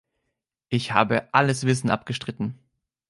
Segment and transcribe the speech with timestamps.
[0.69, 2.57] Ich habe alles Wissen abgestritten.